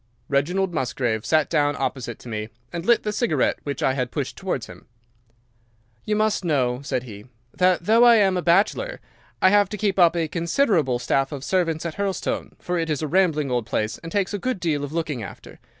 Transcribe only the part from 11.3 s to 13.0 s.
of servants at Hurlstone, for it